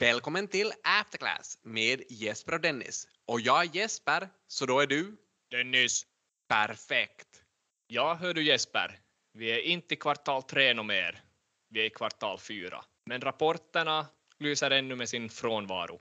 [0.00, 3.08] Välkommen till Afterclass med Jesper och Dennis.
[3.26, 5.16] Och jag är Jesper, så då är du?
[5.50, 6.06] Dennis.
[6.48, 7.42] Perfekt.
[7.86, 9.00] Ja, hör du Jesper.
[9.32, 11.22] Vi är inte i kvartal tre no mer.
[11.68, 12.84] Vi är i kvartal fyra.
[13.06, 14.06] Men rapporterna
[14.38, 16.00] lyser ännu med sin frånvaro.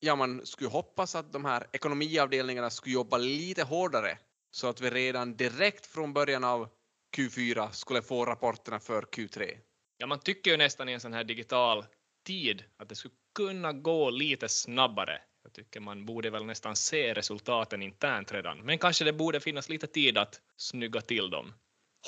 [0.00, 4.18] Ja, man skulle hoppas att de här ekonomiavdelningarna skulle jobba lite hårdare
[4.50, 6.68] så att vi redan direkt från början av
[7.16, 9.58] Q4 skulle få rapporterna för Q3.
[9.98, 11.86] Ja, man tycker ju nästan i en sån här digital
[12.26, 15.20] tid att det skulle kunna gå lite snabbare.
[15.42, 19.68] Jag tycker man borde väl nästan se resultaten internt redan, men kanske det borde finnas
[19.68, 21.54] lite tid att snygga till dem.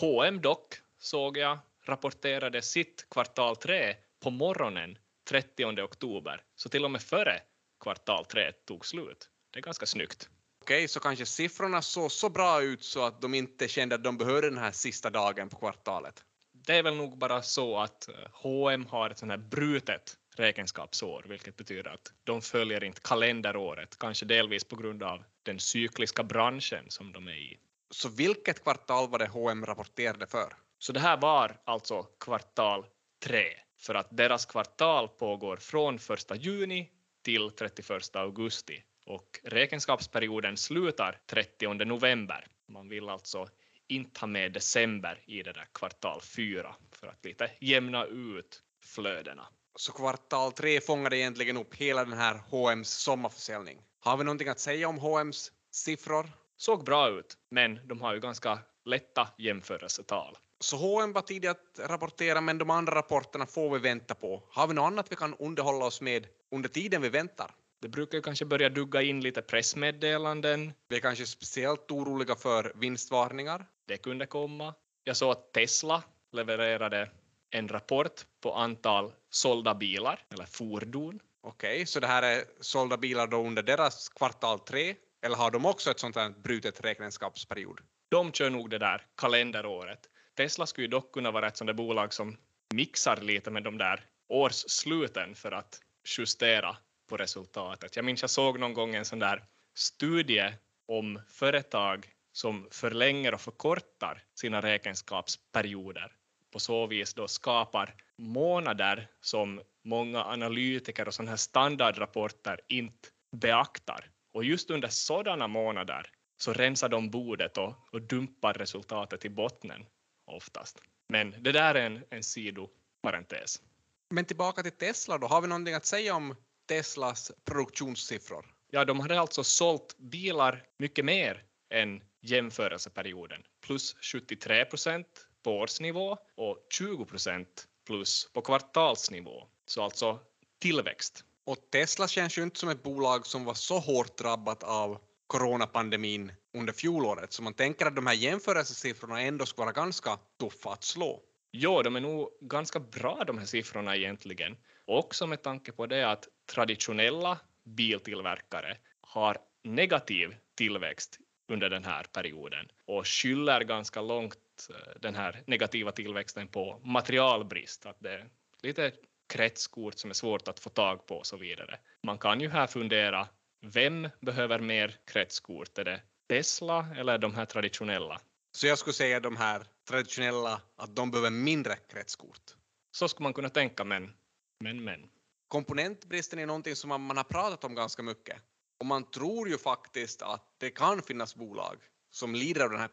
[0.00, 4.98] H&M dock, såg jag, rapporterade sitt kvartal 3 på morgonen
[5.28, 7.40] 30 oktober, så till och med före
[7.80, 9.30] kvartal 3 tog slut.
[9.52, 10.28] Det är ganska snyggt.
[10.62, 14.18] Okej, så kanske siffrorna såg så bra ut så att de inte kände att de
[14.18, 16.24] behövde den här sista dagen på kvartalet.
[16.66, 21.56] Det är väl nog bara så att H&M har ett sånt här brutet räkenskapsår, vilket
[21.56, 27.12] betyder att de följer inte kalenderåret, kanske delvis på grund av den cykliska branschen som
[27.12, 27.58] de är i.
[27.90, 30.52] Så vilket kvartal var det H&M rapporterade för?
[30.78, 32.86] Så det här var alltså kvartal
[33.24, 33.44] 3,
[33.78, 36.90] för att deras kvartal pågår från 1 juni
[37.22, 42.46] till 31 augusti och räkenskapsperioden slutar 30 november.
[42.68, 43.48] Man vill alltså
[43.88, 49.48] inte ha med december i det där kvartal 4 för att lite jämna ut flödena.
[49.78, 53.78] Så kvartal 3 fångade egentligen upp hela den här H&M's sommarförsäljning.
[54.00, 56.30] Har vi någonting att säga om H&M's siffror?
[56.56, 60.36] Såg bra ut, men de har ju ganska lätta jämförelsetal.
[60.60, 64.42] Så H&M var tidig att rapportera, men de andra rapporterna får vi vänta på.
[64.50, 67.50] Har vi något annat vi kan underhålla oss med under tiden vi väntar?
[67.80, 70.72] Det brukar kanske börja dugga in lite pressmeddelanden.
[70.88, 73.66] Vi är kanske speciellt oroliga för vinstvarningar.
[73.88, 74.74] Det kunde komma.
[75.04, 77.10] Jag såg att Tesla levererade
[77.50, 81.20] en rapport på antal sålda bilar eller fordon.
[81.42, 84.94] Okej, okay, så det här är sålda bilar då under deras kvartal tre?
[85.22, 87.80] Eller har de också ett sånt här brutet räkenskapsperiod?
[88.10, 90.00] De kör nog det där kalenderåret.
[90.36, 92.36] Tesla skulle ju dock kunna vara ett sånt där bolag som
[92.74, 95.80] mixar lite med de där årssluten för att
[96.18, 96.76] justera
[97.08, 97.96] på resultatet.
[97.96, 99.44] Jag minns jag såg någon gång en sån där
[99.74, 100.52] studie
[100.88, 106.12] om företag som förlänger och förkortar sina räkenskapsperioder.
[106.56, 114.10] På så vis då skapar månader som många analytiker och sådana här standardrapporter inte beaktar.
[114.34, 119.86] Och just under sådana månader så rensar de bordet och, och dumpar resultatet i bottnen
[120.26, 120.78] oftast.
[121.08, 123.62] Men det där är en, en sidoparentes.
[124.10, 126.36] Men tillbaka till Tesla då, har vi någonting att säga om
[126.68, 128.46] Teslas produktionssiffror?
[128.70, 136.18] Ja, de hade alltså sålt bilar mycket mer än jämförelseperioden, plus 73 procent på årsnivå
[136.34, 139.46] och 20 procent plus på kvartalsnivå.
[139.66, 140.18] Så alltså
[140.58, 141.24] tillväxt.
[141.44, 146.32] Och Tesla känns ju inte som ett bolag som var så hårt drabbat av coronapandemin
[146.54, 150.84] under fjolåret, så man tänker att de här jämförelsesiffrorna ändå ska vara ganska tuffa att
[150.84, 151.22] slå.
[151.52, 154.56] Jo, de är nog ganska bra de här siffrorna egentligen.
[154.84, 161.18] Också med tanke på det att traditionella biltillverkare har negativ tillväxt
[161.48, 164.38] under den här perioden och skyller ganska långt
[164.70, 168.28] eh, den här negativa tillväxten på materialbrist, att det är
[168.62, 168.92] lite
[169.28, 171.78] kretskort som är svårt att få tag på och så vidare.
[172.02, 173.28] Man kan ju här fundera,
[173.60, 175.78] vem behöver mer kretskort?
[175.78, 178.20] Är det Tesla eller de här traditionella?
[178.52, 182.56] Så jag skulle säga de här traditionella, att de behöver mindre kretskort?
[182.90, 184.12] Så skulle man kunna tänka, men,
[184.60, 185.10] men, men.
[185.48, 188.36] Komponentbristen är någonting som man har pratat om ganska mycket.
[188.80, 191.76] Och man tror ju faktiskt att det kan finnas bolag
[192.16, 192.90] som lider av den här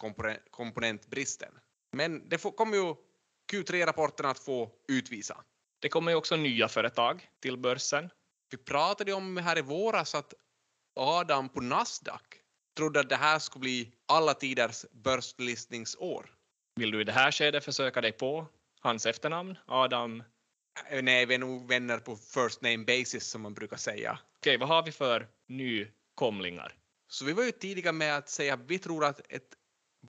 [0.51, 1.51] komponentbristen.
[1.91, 2.95] Men det kommer ju
[3.51, 5.43] Q3-rapporterna att få utvisa.
[5.81, 8.09] Det kommer ju också nya företag till börsen.
[8.51, 10.33] Vi pratade om här i våras att
[10.95, 12.21] Adam på Nasdaq
[12.77, 16.29] trodde att det här skulle bli alla tiders börslistningsår.
[16.75, 18.47] Vill du i det här skedet försöka dig på
[18.79, 20.23] hans efternamn, Adam?
[20.89, 24.19] Äh, nej, vi är nog vänner på first name basis som man brukar säga.
[24.37, 26.82] Okej, vad har vi för nykomlingar?
[27.13, 29.55] Så vi var ju tidiga med att säga att vi tror att ett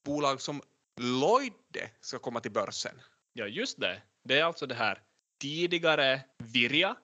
[0.04, 0.62] bolag som
[1.00, 3.00] Lloyde ska komma till börsen.
[3.32, 4.02] Ja, just det.
[4.24, 5.02] Det är alltså det här
[5.40, 6.96] tidigare Virja,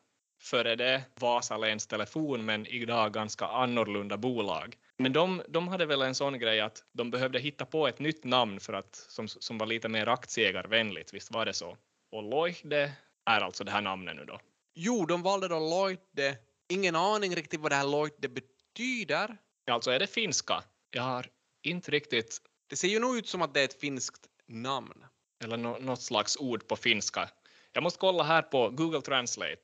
[0.43, 4.77] före det Vasaläns Telefon, men idag ganska annorlunda bolag.
[4.99, 8.25] Men de, de hade väl en sån grej att de behövde hitta på ett nytt
[8.25, 11.77] namn för att, som, som var lite mer aktieägarvänligt, visst var det så?
[12.13, 12.93] Och Lloyde
[13.27, 14.41] är alltså det här namnet nu då?
[14.75, 16.39] Jo, de valde då Lloyde.
[16.69, 19.37] Ingen aning riktigt vad det här Lloyde betyder.
[19.71, 20.65] Alltså är det finska?
[20.91, 21.27] Jag har
[21.63, 22.41] inte riktigt...
[22.67, 25.05] Det ser ju nog ut som att det är ett finskt namn.
[25.45, 27.31] Eller no, något slags ord på finska.
[27.73, 29.61] Jag måste kolla här på Google Translate.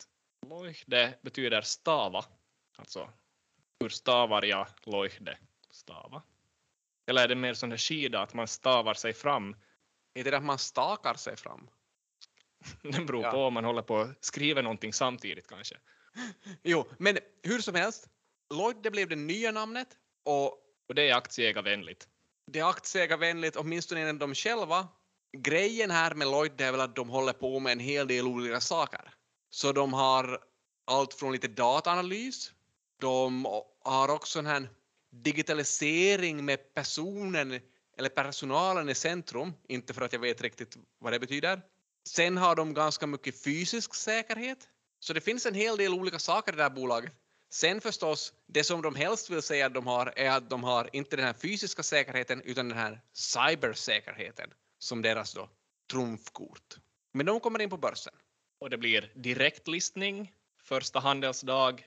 [0.47, 2.25] Loihde betyder stava,
[2.77, 3.11] alltså
[3.81, 5.39] hur stavar jag Loihde?
[5.71, 6.23] Stava.
[7.07, 9.57] Eller är det mer som det skida, att man stavar sig fram?
[10.15, 11.69] Är det att man stakar sig fram?
[12.83, 13.31] Det beror Ja.
[13.31, 15.77] på om man håller på och skriver någonting samtidigt kanske.
[16.63, 18.09] Jo, men hur som helst.
[18.55, 19.89] Lloyd det blev det nya namnet
[20.25, 22.09] och Och det är aktieägarvänligt.
[22.47, 24.89] det är aktieägarvänligt, åtminstone enligt dem själva.
[25.39, 28.61] Grejen här med Lloyd är väl att de håller på med en hel del olika
[28.61, 29.15] saker.
[29.51, 30.45] Så de har
[30.87, 32.53] allt från lite dataanalys,
[33.01, 33.45] de
[33.85, 34.69] har också en här
[35.13, 37.61] digitalisering med personen
[37.99, 41.63] eller personalen i centrum, inte för att jag vet riktigt vad det betyder.
[42.09, 44.69] Sen har de ganska mycket fysisk säkerhet,
[45.01, 47.13] så det finns en hel del olika saker i det här bolaget.
[47.51, 50.91] Sen förstås, det som de helst vill säga att de har är att de har
[50.93, 55.49] inte den här fysiska säkerheten utan den här cybersäkerheten som deras då
[55.91, 56.77] trumfkort.
[57.13, 58.15] Men de kommer in på börsen.
[58.61, 60.33] Och det blir direktlistning
[60.63, 61.87] första handelsdag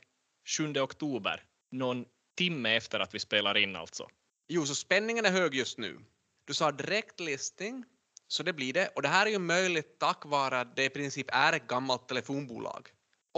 [0.57, 1.43] 7 oktober.
[1.71, 2.05] Någon
[2.37, 4.07] timme efter att vi spelar in alltså.
[4.47, 5.99] Jo, så spänningen är hög just nu.
[6.45, 7.85] Du sa direktlistning,
[8.27, 8.87] så det blir det.
[8.87, 12.07] Och det här är ju möjligt tack vare att det i princip är ett gammalt
[12.07, 12.89] telefonbolag.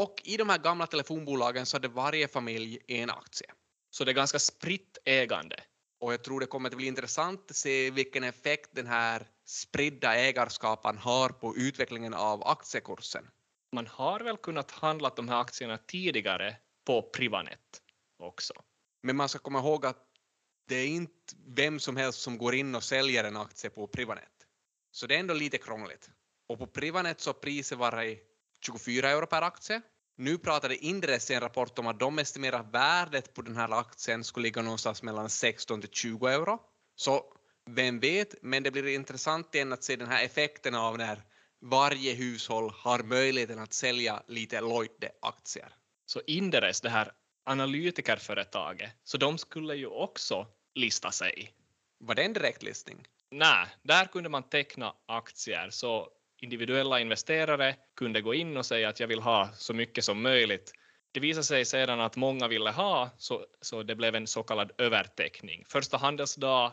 [0.02, 3.48] Och i de här gamla telefonbolagen så hade varje familj en aktie.
[3.90, 5.56] Så det är ganska spritt ägande.
[6.00, 10.16] Och jag tror det kommer att bli intressant att se vilken effekt den här spridda
[10.16, 13.30] ägarskapen har på utvecklingen av aktiekursen.
[13.72, 17.82] Man har väl kunnat handla de här aktierna tidigare på Privanet
[18.20, 18.54] också.
[19.04, 20.08] Men man ska komma ihåg att
[20.68, 24.48] det är inte vem som helst som går in och säljer en aktie på Privanet.
[24.92, 26.10] Så det är ändå lite krångligt.
[26.50, 28.28] Och på Privanet så har priset varit
[28.62, 29.82] 24 euro per aktie.
[30.22, 34.24] Nu pratade Inderes i en rapport om att de estimerar värdet på den här aktien
[34.24, 36.60] skulle ligga någonstans mellan 16 till 20 euro.
[36.96, 37.24] Så
[37.70, 41.22] vem vet, men det blir intressant igen att se den här effekten av när
[41.62, 45.70] varje hushåll har möjligheten att sälja lite Loide-aktier.
[46.06, 47.12] Så Inderes, det här
[47.46, 51.54] analytikerföretaget, så de skulle ju också lista sig.
[52.00, 53.08] Var det en direktlistning?
[53.32, 56.10] Nej, där kunde man teckna aktier så
[56.42, 60.74] individuella investerare kunde gå in och säga att jag vill ha så mycket som möjligt.
[61.12, 64.72] Det visade sig sedan att många ville ha, så, så det blev en så kallad
[64.78, 65.66] överteckning.
[65.70, 66.72] Första handelsdag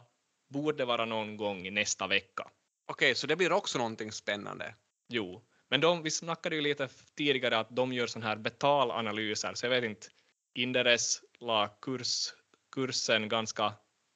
[0.49, 2.50] borde vara någon gång nästa vecka.
[2.87, 4.75] Okej, så det blir också någonting spännande.
[5.09, 9.67] Jo, men de, vi snackade ju lite tidigare att de gör sån här betalanalyser, så
[9.67, 10.06] jag vet inte,
[10.55, 12.35] Inderes la kurs,
[12.75, 13.75] kursen ganska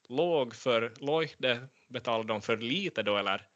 [0.08, 3.48] låg för Loihde betalade de för lite då eller?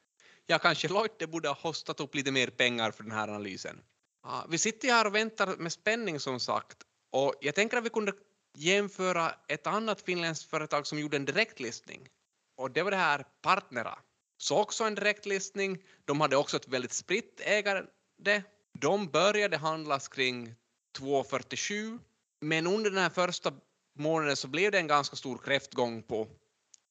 [0.47, 3.83] Ja, kanske Lotte borde ha hostat upp lite mer pengar för den här analysen.
[4.23, 6.77] Ja, vi sitter ju här och väntar med spänning som sagt.
[7.11, 8.13] Och jag tänker att vi kunde
[8.57, 12.09] jämföra ett annat finländskt företag som gjorde en direktlistning.
[12.57, 13.99] Och det var det här Partnera.
[14.39, 15.83] Så också en direktlistning.
[16.05, 18.43] De hade också ett väldigt spritt ägande.
[18.73, 20.55] De började handlas kring
[20.99, 21.99] 2,47.
[22.41, 23.53] Men under den här första
[23.99, 26.29] månaden så blev det en ganska stor kräftgång på,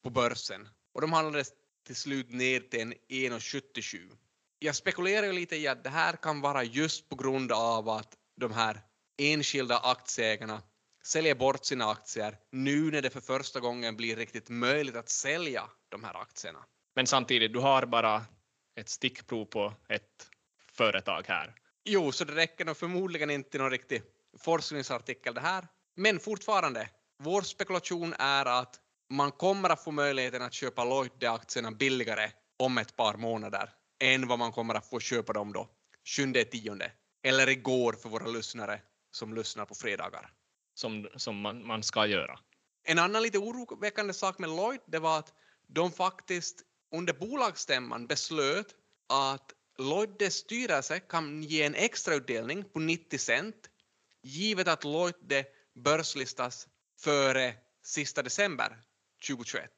[0.04, 0.70] på börsen.
[0.94, 1.54] Och de handlades
[1.86, 4.12] till slut ner till en 1,77.
[4.60, 8.54] Jag spekulerar lite i att det här kan vara just på grund av att de
[8.54, 8.82] här
[9.18, 10.62] enskilda aktieägarna
[11.04, 15.70] säljer bort sina aktier nu när det för första gången blir riktigt möjligt att sälja
[15.90, 16.66] de här aktierna.
[16.96, 18.26] Men samtidigt, du har bara
[18.76, 20.30] ett stickprov på ett
[20.72, 21.56] företag här.
[21.84, 24.02] Jo, så det räcker nog förmodligen inte till någon riktig
[24.38, 25.68] forskningsartikel det här.
[25.96, 32.32] Men fortfarande, vår spekulation är att man kommer att få möjligheten att köpa Lloyd-aktierna billigare
[32.58, 33.70] om ett par månader
[34.00, 35.70] än vad man kommer att få köpa dem då
[36.18, 36.90] 7-10
[37.24, 38.82] eller igår för våra lyssnare
[39.12, 40.32] som lyssnar på fredagar.
[40.74, 42.40] som, som man, man ska göra.
[42.84, 45.34] En annan lite oroväckande sak med Lloyd det var att
[45.68, 48.76] de faktiskt under bolagsstämman beslöt
[49.10, 53.70] att Lloyds styrelse kan ge en extrautdelning på 90 cent
[54.22, 55.46] givet att Lloyd
[55.76, 56.68] börslistas
[57.00, 58.78] före sista december
[59.28, 59.72] 2021.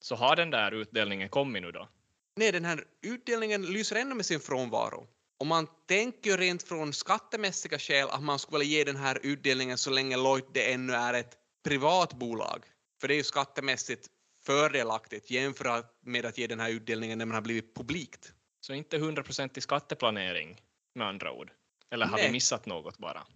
[0.00, 1.88] Så har den där utdelningen kommit nu då?
[2.36, 5.06] Nej, den här utdelningen lyser ännu med sin frånvaro.
[5.38, 9.78] Och man tänker ju rent från skattemässiga skäl att man skulle ge den här utdelningen
[9.78, 12.64] så länge Lloyd det ännu är ett privat bolag.
[13.00, 14.08] För det är ju skattemässigt
[14.42, 18.32] fördelaktigt jämfört med att ge den här utdelningen när man har blivit publikt.
[18.60, 20.60] Så inte 100% i skatteplanering
[20.94, 21.50] med andra ord?
[21.90, 22.26] Eller har Nej.
[22.26, 23.26] vi missat något bara?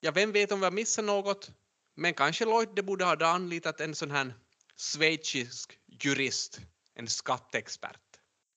[0.00, 1.50] Ja, vem vet om vi har missat något?
[1.94, 4.32] Men kanske Lloyd det borde ha anlitat en sån här
[4.80, 6.60] schweizisk jurist,
[6.94, 8.00] en skatteexpert.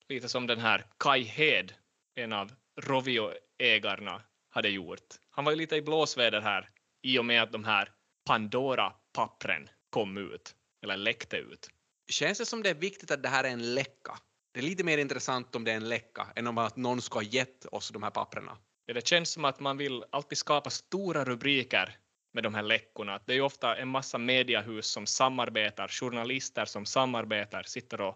[0.09, 1.73] Lite som den här Kai Hed,
[2.15, 2.51] en av
[2.81, 5.15] Rovio-ägarna, hade gjort.
[5.29, 6.69] Han var ju lite i blåsväder här
[7.01, 7.89] i och med att de här
[8.29, 11.69] Pandora-pappren kom ut, eller läckte ut.
[12.07, 14.17] Känns det som det är viktigt att det här är en läcka?
[14.51, 17.19] Det är lite mer intressant om det är en läcka än om att någon ska
[17.19, 18.57] ha gett oss de här papperna.
[18.85, 21.97] Det känns som att man vill alltid skapa stora rubriker
[22.33, 23.19] med de här läckorna.
[23.25, 28.15] Det är ju ofta en massa mediehus som samarbetar, journalister som samarbetar, sitter och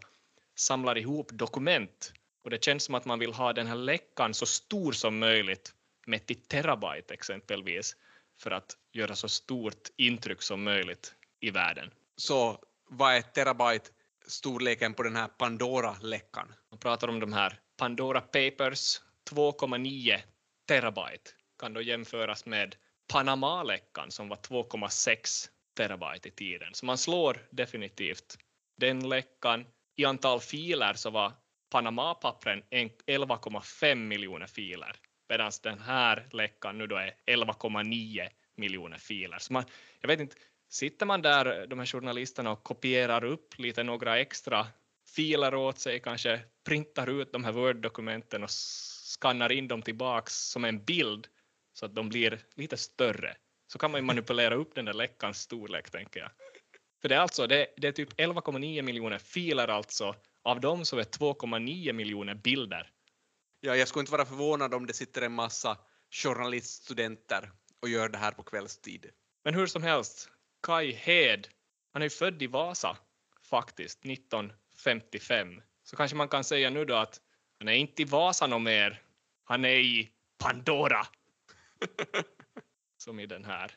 [0.55, 2.13] samlar ihop dokument.
[2.43, 5.73] Och det känns som att man vill ha den här läckan så stor som möjligt,
[6.05, 7.95] mätt i terabyte exempelvis,
[8.39, 11.91] för att göra så stort intryck som möjligt i världen.
[12.15, 12.59] Så
[12.89, 13.89] vad är terabyte
[14.27, 16.53] storleken på den här Pandora-läckan?
[16.71, 20.19] Man pratar om de här Pandora Papers, 2,9
[20.67, 22.75] terabyte kan då jämföras med
[23.07, 26.73] Panama-läckan som var 2,6 terabyte i tiden.
[26.73, 28.37] Så man slår definitivt
[28.77, 29.65] den läckan.
[29.95, 31.33] I antal filer så var
[31.69, 34.95] Panama-pappren 11,5 miljoner filer
[35.29, 39.37] medan den här läckan nu då är 11,9 miljoner filer.
[39.39, 39.63] Så man,
[40.01, 40.35] jag vet inte,
[40.69, 44.67] sitter man där, de här journalisterna, och kopierar upp lite några extra
[45.15, 50.65] filer åt sig, kanske printar ut de här Word-dokumenten och skannar in dem tillbaks som
[50.65, 51.27] en bild
[51.77, 53.37] så att de blir lite större.
[53.67, 56.31] Så kan man manipulera upp den där läckans storlek, tänker jag.
[57.01, 60.15] För det är alltså, det, det är typ 11,9 miljoner filer alltså.
[60.43, 62.91] Av dem så är 2,9 miljoner bilder.
[63.59, 65.77] Ja, jag skulle inte vara förvånad om det sitter en massa
[66.11, 69.09] journaliststudenter och gör det här på kvällstid.
[69.43, 70.29] Men hur som helst,
[70.63, 71.47] Kai Hed,
[71.93, 72.97] han är ju född i Vasa
[73.49, 75.61] faktiskt, 1955.
[75.83, 77.21] Så kanske man kan säga nu då att
[77.59, 79.01] han är inte i Vasa något mer,
[79.43, 81.07] han är i Pandora.
[82.97, 83.71] som i den här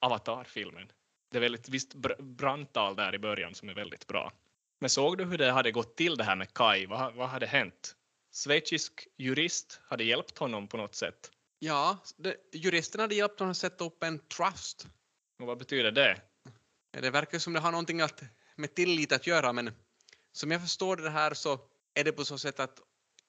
[0.00, 0.92] Avatar-filmen.
[1.30, 4.32] Det är väldigt visst brandtal där i början som är väldigt bra.
[4.80, 6.86] Men såg du hur det hade gått till det här med Kai?
[6.86, 7.96] Vad, vad hade hänt?
[8.44, 11.30] Schweizisk jurist hade hjälpt honom på något sätt.
[11.58, 14.86] Ja, det, juristen hade hjälpt honom att sätta upp en trust.
[15.38, 16.20] Och vad betyder det?
[16.90, 18.22] Det verkar som det har någonting att,
[18.56, 19.70] med tillit att göra, men
[20.32, 21.58] som jag förstår det här så
[21.94, 22.80] är det på så sätt att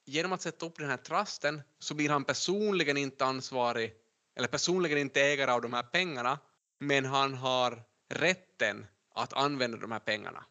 [0.05, 3.93] genom att sätta upp den här trusten så blir han personligen inte ansvarig
[4.35, 6.39] eller personligen inte ägare av de här pengarna,
[6.79, 10.45] men han har rätten att använda de här pengarna.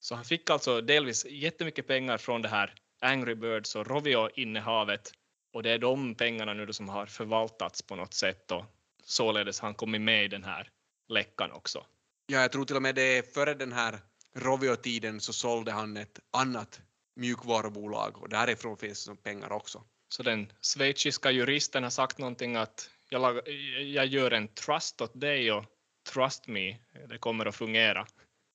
[0.00, 5.12] Så han fick alltså delvis jättemycket pengar från det här Angry Birds och Rovio-innehavet
[5.52, 8.64] och det är de pengarna nu som har förvaltats på något sätt och
[9.04, 10.70] således har han kommit med i den här
[11.08, 11.86] läckan också.
[12.26, 13.98] Ja, jag tror till och med det före den här
[14.34, 16.80] Rovio-tiden så sålde han ett annat
[17.16, 19.84] mjukvarubolag och därifrån finns det pengar också.
[20.08, 23.48] Så den schweiziska juristen har sagt någonting att jag,
[23.78, 25.64] jag gör en trust åt dig och
[26.12, 28.06] trust me, det kommer att fungera.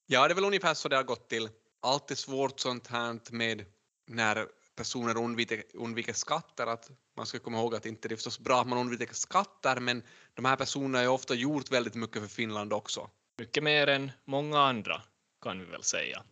[0.05, 1.49] Ja, det är väl ungefär så det har gått till.
[1.81, 3.65] Allt är svårt sånt här med
[4.07, 8.39] när personer undviker, undviker skatter, att man ska komma ihåg att inte det är förstås
[8.39, 12.29] bra att man undviker skatter, men de här personerna har ofta gjort väldigt mycket för
[12.29, 13.09] Finland också.
[13.37, 15.01] Mycket mer än många andra,
[15.41, 16.23] kan vi väl säga.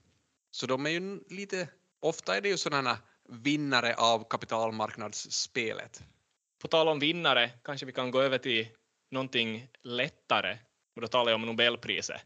[0.51, 2.98] Så de är ju lite, ofta är det ju sådana
[3.30, 6.03] vinnare av kapitalmarknadsspelet.
[6.63, 8.67] På tal om vinnare kanske vi kan gå över till
[9.12, 10.58] någonting lättare
[10.96, 12.22] och då talar jag om Nobelpriset.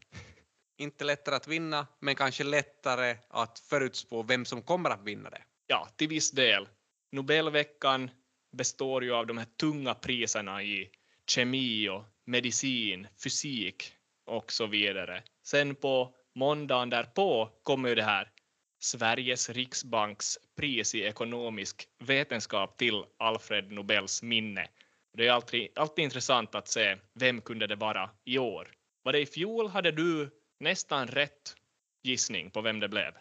[0.77, 5.41] Inte lättare att vinna, men kanske lättare att förutspå vem som kommer att vinna det.
[5.67, 6.67] Ja, till viss del.
[7.11, 8.11] Nobelveckan
[8.57, 10.89] består ju av de här tunga priserna i
[11.31, 13.93] kemi och medicin, fysik
[14.25, 15.23] och så vidare.
[15.43, 18.31] Sen på måndagen därpå kommer ju det här
[18.79, 24.67] Sveriges riksbanks pris i ekonomisk vetenskap till Alfred Nobels minne.
[25.13, 28.71] Det är alltid, alltid intressant att se vem kunde det vara i år.
[29.03, 30.29] Var det i fjol hade du
[30.59, 31.55] nästan rätt
[32.03, 33.13] gissning på vem det blev?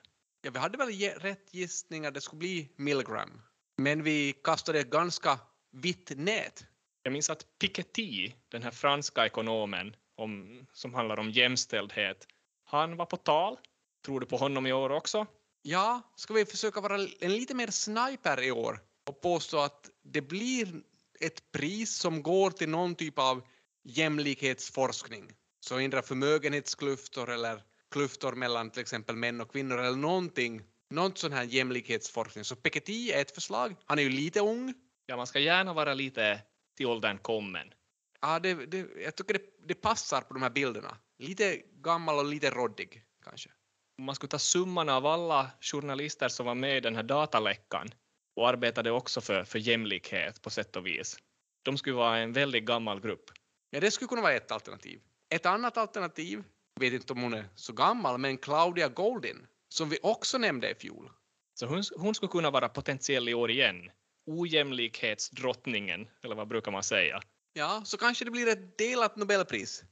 [0.43, 3.43] Ja, vi hade väl rätt gissning att det skulle bli Milgram,
[3.77, 5.39] men vi kastade ett ganska
[5.73, 6.65] vitt nät.
[7.03, 12.27] Jag minns att Piketty, den här franska ekonomen om, som handlar om jämställdhet,
[12.65, 13.59] han var på tal.
[14.05, 15.27] Tror du på honom i år också?
[15.69, 20.21] Ja, ska vi försöka vara en lite mer sniper i år och påstå att det
[20.21, 20.83] blir
[21.21, 23.43] ett pris som går till någon typ av
[23.85, 25.33] jämlikhetsforskning.
[25.61, 30.63] Så hindra förmögenhetsklyftor eller klyftor mellan till exempel män och kvinnor eller någonting.
[30.91, 32.45] Någon sån här jämlikhetsforskning.
[32.45, 33.77] Så Piketty är ett förslag.
[33.85, 34.75] Han är ju lite ung.
[35.07, 36.43] Ja, man ska gärna vara lite
[36.77, 37.73] till åldern kommen.
[38.21, 40.97] Ja, det, det, jag tycker det, det passar på de här bilderna.
[41.19, 43.51] Lite gammal och lite råddig kanske
[43.99, 47.89] om man skulle ta summan av alla journalister som var med i den här dataläckan
[48.37, 51.17] och arbetade också för, för jämlikhet på sätt och vis.
[51.63, 53.31] De skulle vara en väldigt gammal grupp.
[53.71, 55.01] Ja, det skulle kunna vara ett alternativ.
[55.35, 59.89] Ett annat alternativ, jag vet inte om hon är så gammal, men Claudia Goldin, som
[59.89, 61.11] vi också nämnde i fjol.
[61.55, 63.91] Så hon, hon skulle kunna vara potentiell i år igen.
[64.27, 67.21] Ojämlikhetsdrottningen, eller vad brukar man säga?
[67.53, 69.85] Ja, så kanske det blir ett delat Nobelpris.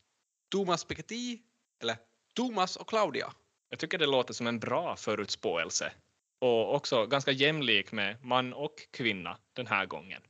[0.51, 1.39] Thomas Piketty,
[1.83, 1.97] eller
[2.35, 3.33] Thomas och Claudia.
[3.75, 5.93] Jag tycker det låter som en bra förutspåelse
[6.41, 10.23] och också ganska jämlik med man och kvinna den här gången.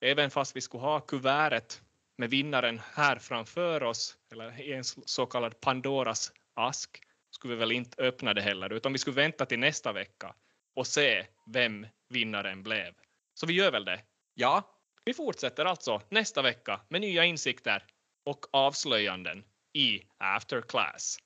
[0.00, 1.82] även fast vi skulle ha kuvertet
[2.18, 6.90] med vinnaren här framför oss, eller i en så kallad Pandoras ask,
[7.30, 10.34] skulle vi väl inte öppna det heller, utan vi skulle vänta till nästa vecka
[10.74, 12.94] och se vem vinnaren blev.
[13.34, 14.00] Så vi gör väl det.
[14.34, 14.62] Ja,
[15.04, 17.84] Vi fortsätter alltså nästa vecka med nya insikter
[18.24, 21.18] och avslöjanden i After Class.